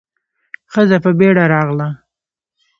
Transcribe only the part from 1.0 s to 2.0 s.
په بيړه راغله.